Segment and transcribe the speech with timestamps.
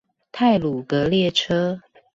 [0.31, 1.79] 太魯閣列車